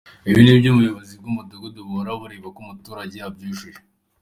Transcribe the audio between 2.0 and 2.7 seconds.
bureba ko